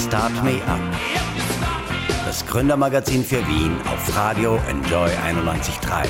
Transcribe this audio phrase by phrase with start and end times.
[0.00, 0.80] Start Me Up.
[2.24, 6.08] Das Gründermagazin für Wien auf Radio Enjoy 91.3.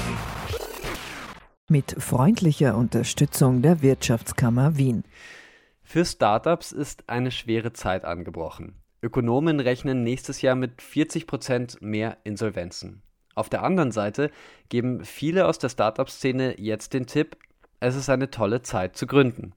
[1.68, 5.02] Mit freundlicher Unterstützung der Wirtschaftskammer Wien.
[5.82, 8.76] Für Startups ist eine schwere Zeit angebrochen.
[9.02, 13.02] Ökonomen rechnen nächstes Jahr mit 40 Prozent mehr Insolvenzen.
[13.34, 14.30] Auf der anderen Seite
[14.68, 17.36] geben viele aus der Startup-Szene jetzt den Tipp,
[17.80, 19.52] es ist eine tolle Zeit zu gründen.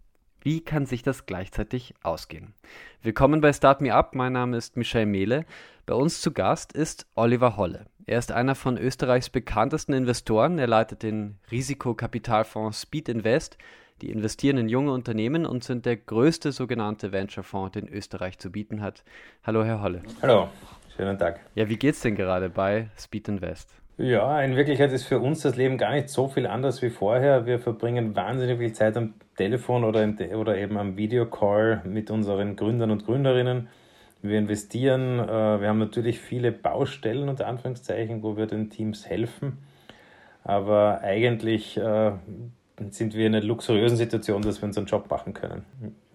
[0.46, 2.54] Wie kann sich das gleichzeitig ausgehen?
[3.02, 4.14] Willkommen bei Start Me Up.
[4.14, 5.46] Mein Name ist Michel Mehle.
[5.86, 7.86] Bei uns zu Gast ist Oliver Holle.
[8.08, 10.60] Er ist einer von Österreichs bekanntesten Investoren.
[10.60, 13.58] Er leitet den Risikokapitalfonds Speed Invest.
[14.02, 18.82] Die investieren in junge Unternehmen und sind der größte sogenannte Venture-Fonds, den Österreich zu bieten
[18.82, 19.06] hat.
[19.44, 20.04] Hallo, Herr Holle.
[20.22, 20.50] Hallo,
[20.98, 21.40] schönen Tag.
[21.56, 23.74] Ja, wie geht's denn gerade bei Speed Invest?
[23.98, 27.46] Ja, in Wirklichkeit ist für uns das Leben gar nicht so viel anders wie vorher.
[27.46, 32.90] Wir verbringen wahnsinnig viel Zeit am Telefon oder, oder eben am Videocall mit unseren Gründern
[32.90, 33.70] und Gründerinnen.
[34.24, 39.60] Wir investieren, äh, wir haben natürlich viele Baustellen unter Anführungszeichen, wo wir den Teams helfen.
[40.44, 42.14] Aber eigentlich äh,
[42.90, 45.66] sind wir in einer luxuriösen Situation, dass wir unseren Job machen können.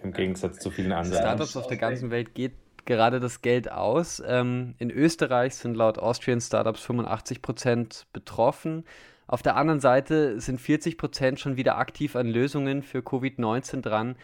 [0.02, 1.18] Im Gegensatz zu vielen anderen.
[1.18, 2.52] Startups auf der ganzen Welt geht
[2.88, 4.20] gerade das Geld aus.
[4.26, 8.84] Ähm, in Österreich sind laut Austrian Startups 85 Prozent betroffen.
[9.28, 14.16] Auf der anderen Seite sind 40 Prozent schon wieder aktiv an Lösungen für Covid-19 dran.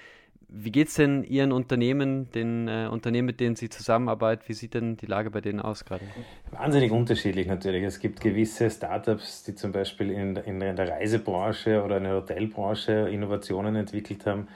[0.49, 4.45] Wie geht es denn Ihren Unternehmen, den äh, Unternehmen, mit denen Sie zusammenarbeiten?
[4.47, 6.05] Wie sieht denn die Lage bei denen aus gerade?
[6.51, 7.83] Wahnsinnig unterschiedlich natürlich.
[7.83, 12.15] Es gibt gewisse Startups, die zum Beispiel in, in, in der Reisebranche oder in der
[12.15, 14.49] Hotelbranche Innovationen entwickelt haben,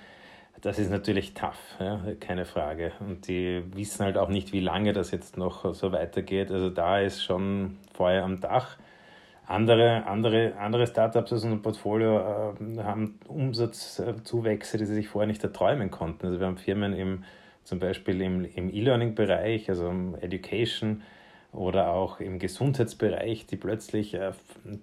[0.60, 2.92] das ist natürlich tough, ja, keine Frage.
[3.00, 6.50] Und die wissen halt auch nicht, wie lange das jetzt noch so weitergeht.
[6.50, 8.76] Also da ist schon Feuer am Dach.
[9.46, 15.42] Andere, andere, andere Startups aus unserem Portfolio äh, haben Umsatzzuwächse, die sie sich vorher nicht
[15.42, 16.26] erträumen konnten.
[16.26, 17.24] Also wir haben Firmen im,
[17.64, 21.02] zum Beispiel im, im E-Learning-Bereich, also im Education
[21.52, 24.32] oder auch im Gesundheitsbereich, die plötzlich äh,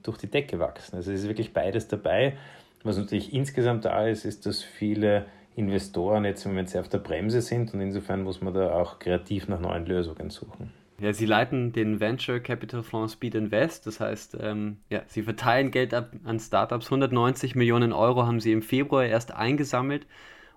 [0.01, 0.95] durch die Decke wachsen.
[0.95, 2.35] Also es ist wirklich beides dabei.
[2.83, 6.97] Was natürlich insgesamt da ist, ist, dass viele Investoren jetzt im Moment sehr auf der
[6.99, 10.71] Bremse sind und insofern muss man da auch kreativ nach neuen Lösungen suchen.
[10.99, 15.71] Ja, Sie leiten den Venture Capital Fonds Speed Invest, das heißt, ähm, ja, Sie verteilen
[15.71, 16.88] Geld an Startups.
[16.88, 20.07] 190 Millionen Euro haben Sie im Februar erst eingesammelt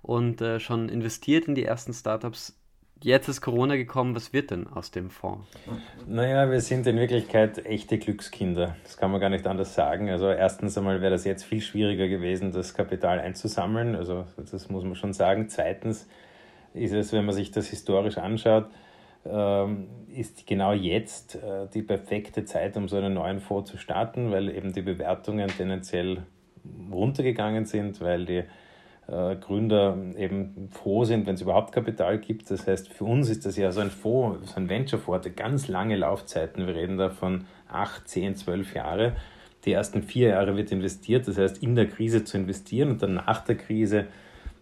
[0.03, 2.57] und äh, schon investiert in die ersten Startups.
[3.00, 5.47] Jetzt ist Corona gekommen, was wird denn aus dem Fonds?
[6.06, 8.75] Naja, wir sind in Wirklichkeit echte Glückskinder.
[8.82, 10.10] Das kann man gar nicht anders sagen.
[10.10, 13.94] Also erstens einmal wäre das jetzt viel schwieriger gewesen, das Kapital einzusammeln.
[13.94, 15.48] Also das muss man schon sagen.
[15.48, 16.08] Zweitens
[16.75, 18.66] ist es, wenn man sich das historisch anschaut,
[19.25, 24.32] ähm, ist genau jetzt äh, die perfekte Zeit, um so einen neuen Fonds zu starten,
[24.32, 26.25] weil eben die Bewertungen tendenziell
[26.91, 28.42] runtergegangen sind, weil die
[29.08, 32.50] Gründer eben froh sind, wenn es überhaupt Kapital gibt.
[32.50, 35.66] Das heißt, für uns ist das ja so ein Fonds, so ein Venture-Fonds, der ganz
[35.66, 36.66] lange Laufzeiten.
[36.66, 39.16] Wir reden da von acht, zehn, zwölf Jahre.
[39.64, 43.14] Die ersten vier Jahre wird investiert, das heißt, in der Krise zu investieren und dann
[43.14, 44.06] nach der Krise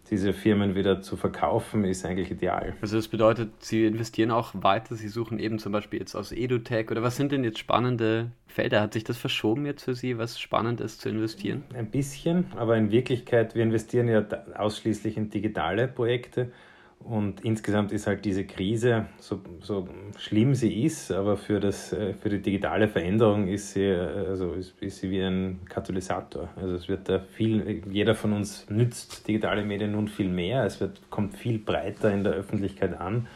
[0.09, 2.75] diese Firmen wieder zu verkaufen, ist eigentlich ideal.
[2.81, 6.89] Also das bedeutet, Sie investieren auch weiter, Sie suchen eben zum Beispiel jetzt aus EduTech
[6.91, 8.81] oder was sind denn jetzt spannende Felder?
[8.81, 11.63] Hat sich das verschoben jetzt für Sie, was spannend ist zu investieren?
[11.73, 14.25] Ein bisschen, aber in Wirklichkeit, wir investieren ja
[14.55, 16.51] ausschließlich in digitale Projekte
[16.99, 19.87] und insgesamt ist halt diese Krise, so, so
[20.17, 24.51] schlimm sie ist, aber für, das, äh, für die digitale Veränderung ist sie, äh, also
[24.53, 26.49] ist, ist sie wie ein Katalysator.
[26.55, 30.81] Also es wird da viel, jeder von uns nützt digitale Medien nun viel mehr, es
[30.81, 33.27] wird, kommt viel breiter in der Öffentlichkeit an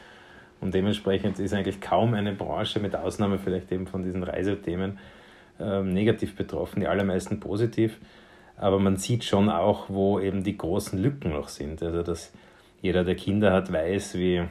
[0.59, 4.99] und dementsprechend ist eigentlich kaum eine Branche, mit Ausnahme vielleicht eben von diesen Reisethemen,
[5.59, 7.97] äh, negativ betroffen, die allermeisten positiv.
[8.57, 11.81] Aber man sieht schon auch, wo eben die großen Lücken noch sind.
[11.81, 12.33] Also das
[12.81, 14.43] jeder, der Kinder hat, weiß, wie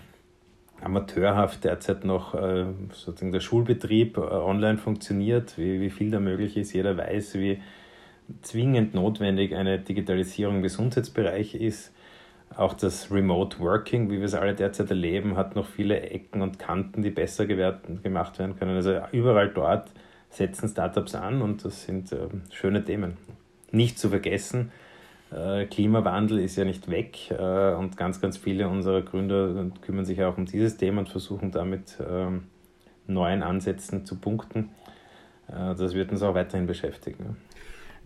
[0.80, 6.56] amateurhaft derzeit noch äh, sozusagen der Schulbetrieb äh, online funktioniert, wie, wie viel da möglich
[6.56, 6.72] ist.
[6.72, 7.60] Jeder weiß, wie
[8.42, 11.92] zwingend notwendig eine Digitalisierung im Gesundheitsbereich ist.
[12.56, 16.58] Auch das Remote Working, wie wir es alle derzeit erleben, hat noch viele Ecken und
[16.58, 18.74] Kanten, die besser gemacht werden können.
[18.74, 19.90] Also überall dort
[20.30, 23.16] setzen Startups an und das sind äh, schöne Themen.
[23.70, 24.72] Nicht zu vergessen,
[25.70, 30.36] Klimawandel ist ja nicht weg äh, und ganz, ganz viele unserer Gründer kümmern sich auch
[30.36, 32.44] um dieses Thema und versuchen damit ähm,
[33.06, 34.70] neuen Ansätzen zu punkten.
[35.48, 37.36] Äh, das wird uns auch weiterhin beschäftigen.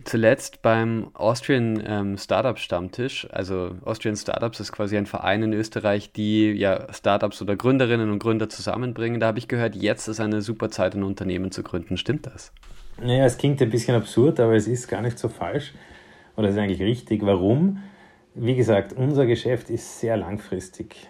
[0.03, 6.11] Zuletzt beim Austrian ähm, Startup Stammtisch, also Austrian Startups ist quasi ein Verein in Österreich,
[6.11, 9.19] die ja Startups oder Gründerinnen und Gründer zusammenbringen.
[9.19, 11.97] Da habe ich gehört, jetzt ist eine super Zeit, ein Unternehmen zu gründen.
[11.97, 12.51] Stimmt das?
[13.01, 15.73] Naja, es klingt ein bisschen absurd, aber es ist gar nicht so falsch
[16.35, 17.25] oder ist eigentlich richtig.
[17.25, 17.83] Warum?
[18.33, 21.07] Wie gesagt, unser Geschäft ist sehr langfristig.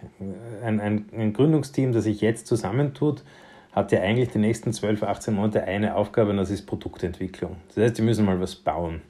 [0.63, 3.23] Ein, ein, ein Gründungsteam, das sich jetzt zusammentut,
[3.71, 7.57] hat ja eigentlich die nächsten 12, 18 Monate eine Aufgabe und das ist Produktentwicklung.
[7.69, 9.01] Das heißt, die müssen mal was bauen.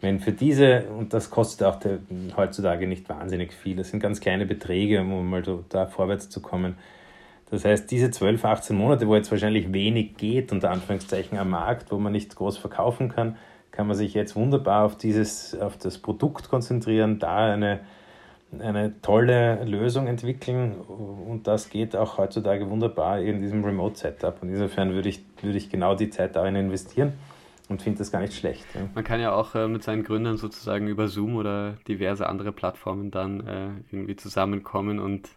[0.00, 1.98] Wenn für diese, und das kostet auch der,
[2.36, 6.40] heutzutage nicht wahnsinnig viel, das sind ganz kleine Beträge, um mal so da vorwärts zu
[6.40, 6.76] kommen.
[7.50, 11.90] Das heißt, diese 12, 18 Monate, wo jetzt wahrscheinlich wenig geht, unter Anführungszeichen am Markt,
[11.92, 13.36] wo man nicht groß verkaufen kann,
[13.70, 17.80] kann man sich jetzt wunderbar auf, dieses, auf das Produkt konzentrieren, da eine,
[18.58, 24.42] eine tolle Lösung entwickeln und das geht auch heutzutage wunderbar in diesem Remote-Setup.
[24.42, 27.12] Und insofern würde ich, würde ich genau die Zeit darin investieren
[27.68, 28.66] und finde das gar nicht schlecht.
[28.74, 28.82] Ja.
[28.94, 33.10] Man kann ja auch äh, mit seinen Gründern sozusagen über Zoom oder diverse andere Plattformen
[33.10, 35.28] dann äh, irgendwie zusammenkommen und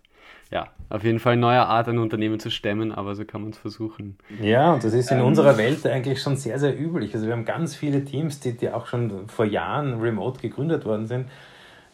[0.53, 3.49] ja, auf jeden Fall eine neue Art, ein Unternehmen zu stemmen, aber so kann man
[3.49, 4.19] es versuchen.
[4.39, 7.15] Ja, und das ist in ähm, unserer Welt eigentlich schon sehr, sehr üblich.
[7.15, 11.07] Also wir haben ganz viele Teams, die, die auch schon vor Jahren remote gegründet worden
[11.07, 11.25] sind.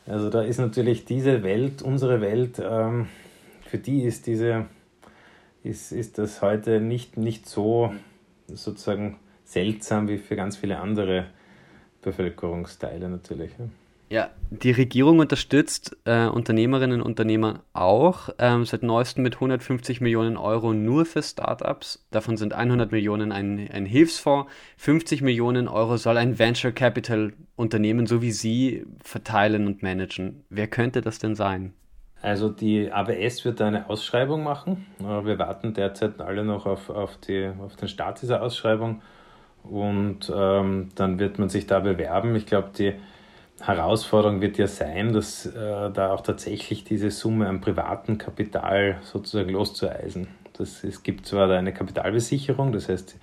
[0.05, 3.07] Also da ist natürlich diese Welt, unsere Welt, ähm,
[3.61, 4.65] für die ist diese,
[5.63, 7.93] ist, ist das heute nicht, nicht so
[8.47, 11.27] sozusagen seltsam wie für ganz viele andere
[12.01, 13.51] Bevölkerungsteile natürlich.
[13.57, 13.67] Ja.
[14.09, 20.35] Ja, die Regierung unterstützt äh, Unternehmerinnen und Unternehmer auch, ähm, seit neuestem mit 150 Millionen
[20.35, 22.07] Euro nur für Startups.
[22.09, 28.07] Davon sind 100 Millionen ein, ein Hilfsfonds, 50 Millionen Euro soll ein Venture Capital Unternehmen
[28.07, 30.43] so wie Sie verteilen und managen.
[30.49, 31.73] Wer könnte das denn sein?
[32.21, 34.87] Also die ABS wird eine Ausschreibung machen.
[34.97, 39.03] Wir warten derzeit alle noch auf, auf, die, auf den Start dieser Ausschreibung
[39.63, 42.35] und ähm, dann wird man sich da bewerben.
[42.35, 42.95] Ich glaube, die
[43.61, 49.49] Herausforderung wird ja sein, dass äh, da auch tatsächlich diese Summe an privatem Kapital sozusagen
[49.49, 50.27] loszueisen.
[50.53, 53.17] Das, es gibt zwar eine Kapitalbesicherung, das heißt,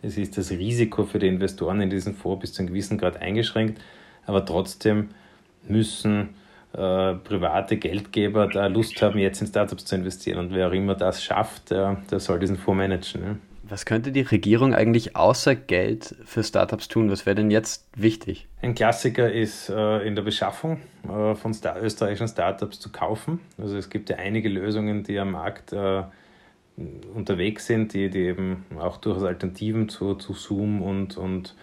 [0.00, 3.16] es ist das Risiko für die Investoren in diesen Fonds bis zu einem gewissen Grad
[3.16, 3.80] eingeschränkt,
[4.26, 5.08] aber trotzdem
[5.66, 6.30] müssen
[6.72, 10.38] äh, private Geldgeber da Lust haben, jetzt in Startups zu investieren.
[10.38, 13.20] Und wer auch immer das schafft, der, der soll diesen Fonds managen.
[13.22, 13.38] Ne?
[13.70, 17.10] Was könnte die Regierung eigentlich außer Geld für Startups tun?
[17.10, 18.48] Was wäre denn jetzt wichtig?
[18.62, 23.40] Ein Klassiker ist äh, in der Beschaffung äh, von Star österreichischen Startups zu kaufen.
[23.58, 26.02] Also es gibt ja einige Lösungen, die am Markt äh,
[27.14, 31.54] unterwegs sind, die, die eben auch durchaus Alternativen zu, zu Zoom und, und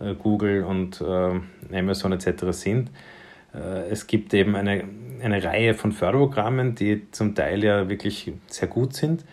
[0.00, 1.40] äh, Google und äh,
[1.74, 2.44] Amazon etc.
[2.50, 2.90] sind.
[3.54, 4.84] Äh, es gibt eben eine,
[5.22, 9.24] eine Reihe von Förderprogrammen, die zum Teil ja wirklich sehr gut sind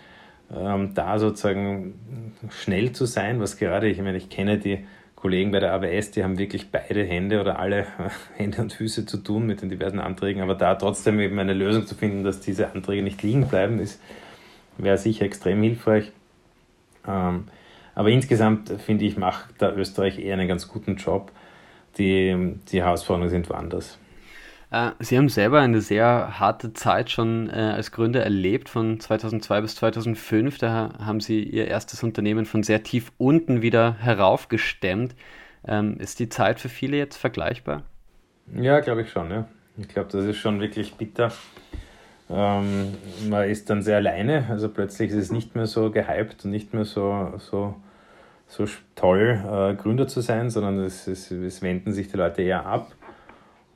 [0.53, 1.95] ähm, da sozusagen
[2.49, 6.23] schnell zu sein, was gerade, ich meine, ich kenne die Kollegen bei der AWS, die
[6.23, 7.87] haben wirklich beide Hände oder alle
[8.35, 11.87] Hände und Füße zu tun mit den diversen Anträgen, aber da trotzdem eben eine Lösung
[11.87, 13.99] zu finden, dass diese Anträge nicht liegen bleiben, ist,
[14.77, 16.11] wäre sicher extrem hilfreich.
[17.07, 17.45] Ähm,
[17.95, 21.31] aber insgesamt finde ich, macht da Österreich eher einen ganz guten Job.
[21.97, 23.97] Die, die Herausforderungen sind woanders.
[24.75, 29.61] Äh, Sie haben selber eine sehr harte Zeit schon äh, als Gründer erlebt, von 2002
[29.61, 30.57] bis 2005.
[30.57, 35.15] Da haben Sie Ihr erstes Unternehmen von sehr tief unten wieder heraufgestemmt.
[35.65, 37.83] Ähm, ist die Zeit für viele jetzt vergleichbar?
[38.53, 39.31] Ja, glaube ich schon.
[39.31, 39.47] Ja.
[39.77, 41.31] Ich glaube, das ist schon wirklich bitter.
[42.29, 42.95] Ähm,
[43.29, 46.73] man ist dann sehr alleine, also plötzlich ist es nicht mehr so gehypt und nicht
[46.73, 47.75] mehr so, so,
[48.47, 52.65] so toll, äh, Gründer zu sein, sondern es, es, es wenden sich die Leute eher
[52.65, 52.91] ab.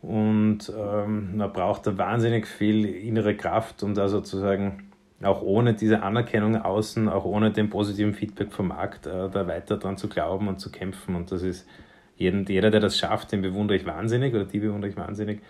[0.02, 4.90] Und ähm, man braucht da wahnsinnig viel innere Kraft, um da sozusagen
[5.22, 9.78] auch ohne diese Anerkennung außen, auch ohne den positiven Feedback vom Markt, äh, da weiter
[9.78, 11.16] dran zu glauben und zu kämpfen.
[11.16, 11.68] Und das ist
[12.16, 15.42] jeden, jeder, der das schafft, den bewundere ich wahnsinnig oder die bewundere ich wahnsinnig.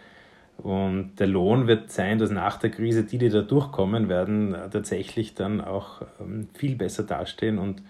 [0.58, 4.70] Und der Lohn wird sein, dass nach der Krise die, die da durchkommen, werden äh,
[4.70, 7.84] tatsächlich dann auch ähm, viel besser dastehen und,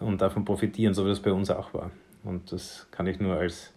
[0.00, 1.90] und davon profitieren, so wie das bei uns auch war.
[2.24, 3.72] Und das kann ich nur als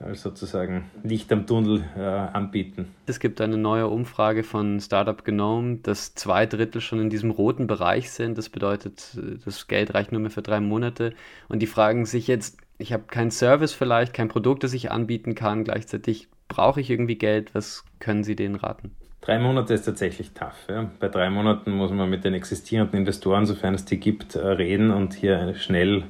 [0.00, 2.88] als sozusagen Licht am Tunnel äh, anbieten.
[3.06, 7.66] Es gibt eine neue Umfrage von Startup Genome, dass zwei Drittel schon in diesem roten
[7.66, 8.38] Bereich sind.
[8.38, 11.12] Das bedeutet, das Geld reicht nur mehr für drei Monate.
[11.48, 15.34] Und die fragen sich jetzt, ich habe keinen Service vielleicht, kein Produkt, das ich anbieten
[15.34, 15.64] kann.
[15.64, 17.54] Gleichzeitig brauche ich irgendwie Geld.
[17.54, 18.92] Was können Sie denen raten?
[19.20, 20.66] Drei Monate ist tatsächlich tough.
[20.68, 20.90] Ja.
[20.98, 24.90] Bei drei Monaten muss man mit den existierenden Investoren, sofern es die gibt, äh, reden
[24.90, 26.04] und hier schnell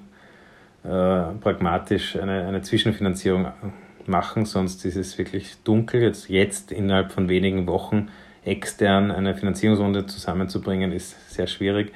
[0.84, 0.88] äh,
[1.40, 3.48] pragmatisch eine, eine Zwischenfinanzierung
[4.06, 6.02] machen, sonst ist es wirklich dunkel.
[6.02, 8.08] Jetzt, jetzt innerhalb von wenigen Wochen
[8.44, 11.92] extern eine Finanzierungsrunde zusammenzubringen, ist sehr schwierig.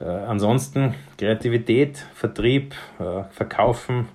[0.00, 4.08] Äh, ansonsten Kreativität, Vertrieb, äh, Verkaufen,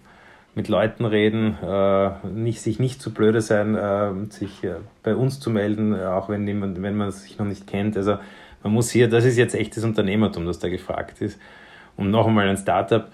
[0.55, 5.39] mit Leuten reden, äh, nicht, sich nicht zu blöde sein, äh, sich äh, bei uns
[5.39, 7.97] zu melden, auch wenn, niemand, wenn man sich noch nicht kennt.
[7.97, 8.17] Also
[8.61, 11.39] man muss hier, das ist jetzt echtes Unternehmertum, das da gefragt ist.
[11.97, 13.07] Und noch einmal ein Startup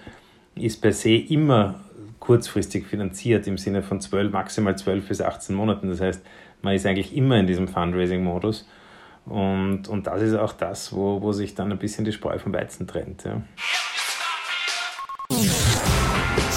[0.60, 1.76] ist per se immer
[2.20, 5.90] kurzfristig finanziert im Sinne von 12, maximal 12 bis 18 Monaten.
[5.90, 6.24] Das heißt,
[6.62, 8.68] man ist eigentlich immer in diesem Fundraising-Modus.
[9.26, 12.54] Und, und das ist auch das, wo, wo sich dann ein bisschen die Spreu vom
[12.54, 13.24] Weizen trennt.
[13.24, 13.42] Ja.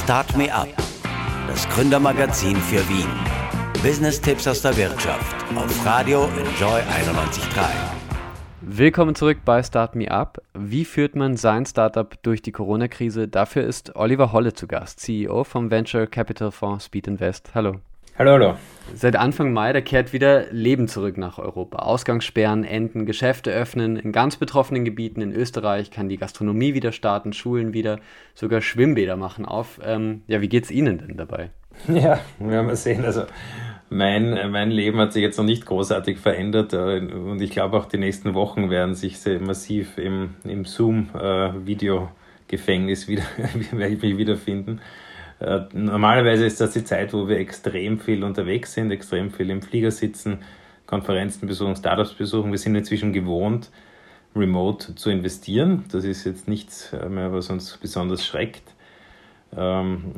[0.03, 0.69] Start Me Up,
[1.47, 3.09] das Gründermagazin für Wien.
[3.83, 8.02] Business-Tipps aus der Wirtschaft auf Radio Enjoy 91.3.
[8.65, 10.41] Willkommen zurück bei Start Me Up.
[10.55, 13.27] Wie führt man sein Startup durch die Corona-Krise?
[13.27, 17.57] Dafür ist Oliver Holle zu Gast, CEO vom Venture Capital Fonds Speed Invest.
[17.57, 17.81] Hallo.
[18.17, 18.55] Hallo, hallo.
[18.95, 21.79] Seit Anfang Mai, da kehrt wieder Leben zurück nach Europa.
[21.79, 23.97] Ausgangssperren enden, Geschäfte öffnen.
[23.97, 27.99] In ganz betroffenen Gebieten in Österreich kann die Gastronomie wieder starten, Schulen wieder,
[28.37, 29.81] sogar Schwimmbäder machen auf.
[29.85, 31.51] Ähm, ja, wie geht's Ihnen denn dabei?
[31.89, 33.25] Ja, wir haben sehen, also
[33.93, 37.85] mein, mein Leben hat sich jetzt noch nicht großartig verändert äh, und ich glaube auch
[37.87, 43.25] die nächsten Wochen werden sich sehr massiv im, im Zoom-Video-Gefängnis wieder,
[43.73, 44.81] werde ich mich wiederfinden.
[45.41, 49.61] Äh, normalerweise ist das die Zeit, wo wir extrem viel unterwegs sind, extrem viel im
[49.63, 50.39] Flieger sitzen,
[50.87, 52.51] Konferenzen besuchen, Startups besuchen.
[52.51, 53.71] Wir sind inzwischen gewohnt,
[54.35, 55.85] remote zu investieren.
[55.91, 58.72] Das ist jetzt nichts mehr, was uns besonders schreckt.
[59.55, 60.13] Ähm,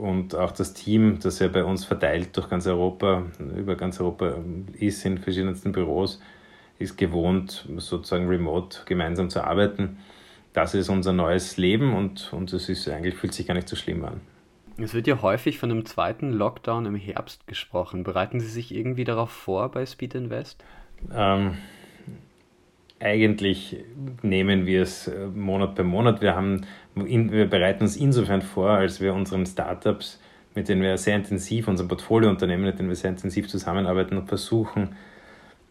[0.00, 3.22] und auch das Team, das ja bei uns verteilt durch ganz Europa,
[3.56, 4.34] über ganz Europa
[4.74, 6.20] ist in verschiedensten Büros,
[6.78, 9.98] ist gewohnt, sozusagen remote gemeinsam zu arbeiten.
[10.52, 13.76] Das ist unser neues Leben und, und es ist eigentlich fühlt sich gar nicht so
[13.76, 14.20] schlimm an.
[14.76, 18.02] Es wird ja häufig von einem zweiten Lockdown im Herbst gesprochen.
[18.02, 20.64] Bereiten Sie sich irgendwie darauf vor bei Speed Invest?
[21.12, 21.58] Ähm,
[23.04, 23.76] eigentlich
[24.22, 26.20] nehmen wir es äh, Monat bei Monat.
[26.20, 26.62] Wir, haben,
[26.94, 30.20] wir bereiten uns insofern vor, als wir unseren Startups,
[30.54, 34.96] mit denen wir sehr intensiv, unseren Portfoliounternehmen, mit denen wir sehr intensiv zusammenarbeiten und versuchen,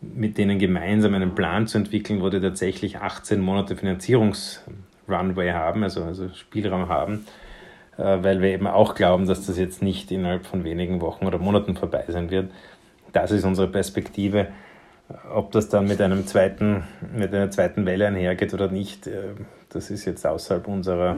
[0.01, 6.03] mit denen gemeinsam einen Plan zu entwickeln, wo wir tatsächlich 18 Monate Finanzierungsrunway haben, also,
[6.03, 7.25] also Spielraum haben
[7.97, 11.37] äh, weil wir eben auch glauben, dass das jetzt nicht innerhalb von wenigen Wochen oder
[11.37, 12.51] Monaten vorbei sein wird.
[13.11, 14.47] Das ist unsere Perspektive.
[15.31, 16.83] Ob das dann mit einem zweiten,
[17.13, 19.33] mit einer zweiten Welle einhergeht oder nicht, äh,
[19.69, 21.17] das ist jetzt außerhalb unserer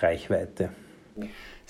[0.00, 0.70] Reichweite.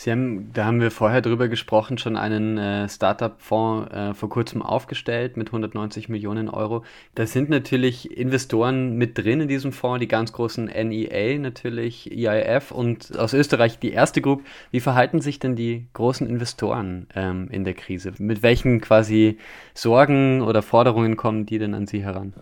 [0.00, 4.62] Sie haben, da haben wir vorher drüber gesprochen, schon einen äh, Startup-Fonds äh, vor kurzem
[4.62, 6.84] aufgestellt mit 190 Millionen Euro.
[7.16, 12.70] Da sind natürlich Investoren mit drin in diesem Fonds, die ganz großen NEA natürlich, EIF
[12.70, 14.44] und aus Österreich die erste Group.
[14.70, 18.12] Wie verhalten sich denn die großen Investoren ähm, in der Krise?
[18.18, 19.38] Mit welchen quasi
[19.74, 22.34] Sorgen oder Forderungen kommen die denn an Sie heran?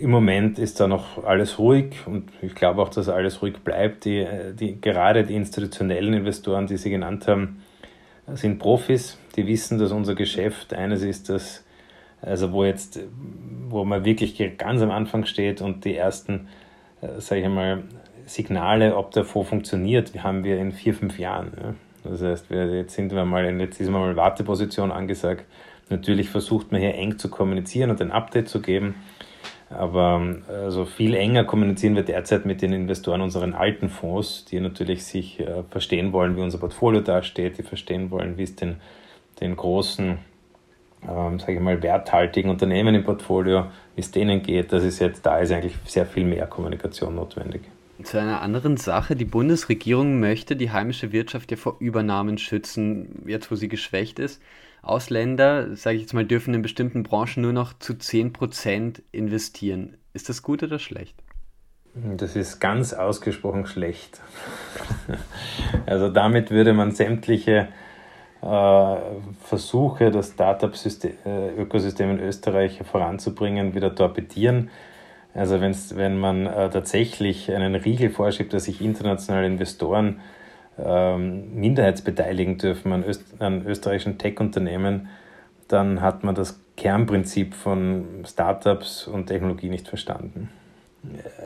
[0.00, 4.04] Im Moment ist da noch alles ruhig und ich glaube auch, dass alles ruhig bleibt.
[4.04, 4.26] Die,
[4.58, 7.62] die, gerade die institutionellen Investoren, die Sie genannt haben,
[8.34, 11.64] sind Profis, die wissen, dass unser Geschäft eines ist, das,
[12.22, 13.00] also wo jetzt,
[13.68, 16.48] wo man wirklich ganz am Anfang steht und die ersten,
[17.02, 17.82] äh, sage ich einmal,
[18.26, 21.52] Signale, ob der Fonds funktioniert, haben wir in vier, fünf Jahren.
[21.60, 21.74] Ja.
[22.10, 25.44] Das heißt, wir, jetzt sind wir mal in, jetzt ist mal Warteposition angesagt.
[25.90, 28.94] Natürlich versucht man hier eng zu kommunizieren und ein Update zu geben.
[29.76, 35.04] Aber also viel enger kommunizieren wir derzeit mit den Investoren unseren alten Fonds, die natürlich
[35.04, 38.76] sich äh, verstehen wollen, wie unser Portfolio dasteht, die verstehen wollen, wie es den,
[39.40, 40.18] den großen,
[41.08, 44.72] ähm, sage ich mal, werthaltigen Unternehmen im Portfolio, wie es denen geht.
[44.72, 47.62] Das ist jetzt, da ist eigentlich sehr viel mehr Kommunikation notwendig.
[48.02, 49.14] Zu einer anderen Sache.
[49.14, 54.42] Die Bundesregierung möchte die heimische Wirtschaft ja vor Übernahmen schützen, jetzt wo sie geschwächt ist.
[54.84, 59.96] Ausländer, sage ich jetzt mal, dürfen in bestimmten Branchen nur noch zu 10% investieren.
[60.12, 61.16] Ist das gut oder schlecht?
[61.94, 64.20] Das ist ganz ausgesprochen schlecht.
[65.86, 67.68] also damit würde man sämtliche
[68.42, 68.96] äh,
[69.42, 74.70] Versuche, das Startup-Ökosystem in Österreich voranzubringen, wieder torpedieren.
[75.34, 80.20] Also wenn man äh, tatsächlich einen Riegel vorschiebt, dass sich internationale Investoren
[80.78, 85.08] ähm, Minderheitsbeteiligen dürfen an, Öst an österreichischen Tech-Unternehmen,
[85.68, 90.50] dann hat man das Kernprinzip von Startups und Technologie nicht verstanden.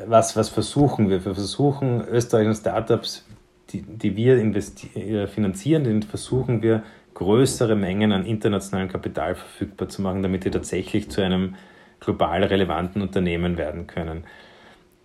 [0.07, 1.25] Was, was versuchen wir?
[1.25, 3.27] Wir versuchen österreichischen Startups,
[3.71, 6.83] die, die wir äh, finanzieren, den versuchen wir
[7.15, 11.57] größere Mengen an internationalem Kapital verfügbar zu machen, damit die tatsächlich zu einem
[12.01, 14.25] global relevanten Unternehmen werden können.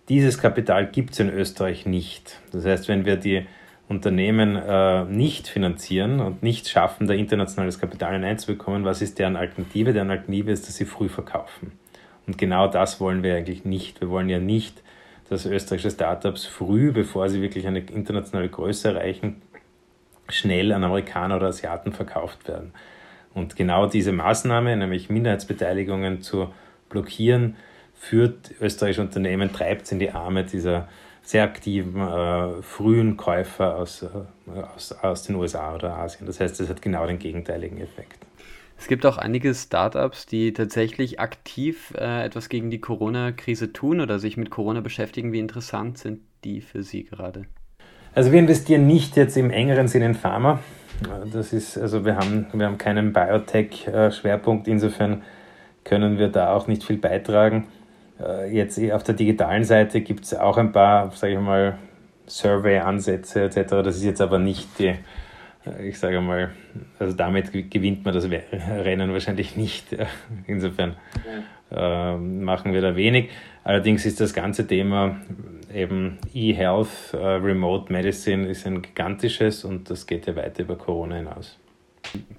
[0.08, 2.40] Dieses Kapital gibt es in Österreich nicht.
[2.52, 3.46] Das heißt, wenn wir die
[3.88, 9.92] Unternehmen äh, nicht finanzieren und nicht schaffen, da internationales Kapital hineinzubekommen, was ist deren Alternative?
[9.92, 11.72] Deren Alternative ist, dass sie früh verkaufen.
[12.26, 14.00] Und genau das wollen wir eigentlich nicht.
[14.00, 14.82] Wir wollen ja nicht,
[15.28, 19.42] dass österreichische Startups früh, bevor sie wirklich eine internationale Größe erreichen,
[20.28, 22.72] schnell an Amerikaner oder Asiaten verkauft werden.
[23.34, 26.48] Und genau diese Maßnahme, nämlich Minderheitsbeteiligungen zu
[26.88, 27.56] blockieren,
[27.94, 30.88] führt österreichische Unternehmen, treibt es in die Arme dieser
[31.24, 36.26] sehr aktiven äh, frühen Käufer aus, äh, aus, aus den USA oder Asien.
[36.26, 38.24] Das heißt, es hat genau den gegenteiligen Effekt.
[38.76, 44.18] Es gibt auch einige Startups, die tatsächlich aktiv äh, etwas gegen die Corona-Krise tun oder
[44.18, 45.32] sich mit Corona beschäftigen.
[45.32, 47.46] Wie interessant sind die für Sie gerade?
[48.14, 50.60] Also wir investieren nicht jetzt im engeren Sinne in Pharma.
[51.32, 55.22] Das ist, also wir haben, wir haben keinen Biotech-Schwerpunkt, insofern
[55.82, 57.66] können wir da auch nicht viel beitragen.
[58.20, 61.78] Äh, jetzt auf der digitalen Seite gibt es auch ein paar, sage ich mal,
[62.26, 63.70] Survey-Ansätze etc.
[63.84, 64.94] Das ist jetzt aber nicht die,
[65.66, 66.50] äh, ich sage mal,
[66.98, 69.96] also damit gewinnt man das Rennen wahrscheinlich nicht.
[70.46, 70.96] Insofern
[71.70, 73.30] äh, machen wir da wenig.
[73.64, 75.16] Allerdings ist das ganze Thema
[75.72, 81.16] eben E-Health, äh, Remote Medicine ist ein gigantisches und das geht ja weiter über Corona
[81.16, 81.58] hinaus.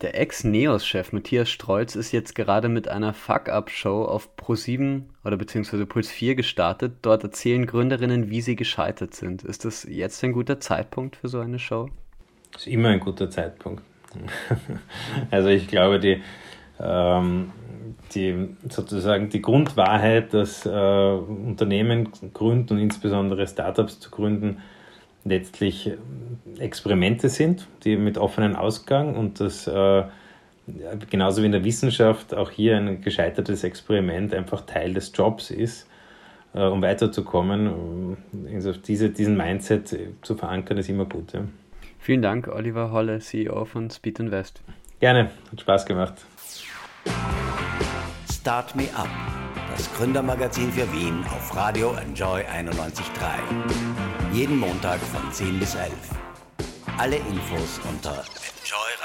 [0.02, 6.10] Der Ex-Neos-Chef Matthias Strolz ist jetzt gerade mit einer Fuck-Up-Show auf Pro7 oder beziehungsweise Puls
[6.10, 6.98] 4 gestartet.
[7.02, 9.44] Dort erzählen Gründerinnen, wie sie gescheitert sind.
[9.44, 11.90] Ist das jetzt ein guter Zeitpunkt für so eine Show?
[12.52, 13.84] Das ist immer ein guter Zeitpunkt.
[15.32, 16.22] also ich glaube, die,
[16.80, 17.52] ähm,
[18.14, 24.62] die sozusagen die Grundwahrheit, dass äh, Unternehmen gründen und insbesondere Startups zu gründen,
[25.26, 25.92] letztlich
[26.60, 30.04] Experimente sind, die mit offenem Ausgang und das äh,
[31.10, 35.88] genauso wie in der Wissenschaft auch hier ein gescheitertes Experiment einfach Teil des Jobs ist,
[36.54, 38.18] äh, um weiterzukommen.
[38.54, 41.34] Also diese, diesen Mindset zu verankern ist immer gut.
[41.34, 41.42] Ja.
[42.00, 44.62] Vielen Dank, Oliver Holle, CEO von Speed Invest.
[45.00, 46.14] Gerne, hat Spaß gemacht.
[48.32, 49.10] Start Me Up,
[49.76, 54.15] das Gründermagazin für Wien auf Radio Enjoy 91.3.
[54.36, 55.94] Jeden Montag von 10 bis 11.
[56.98, 59.05] Alle Infos unter enjoy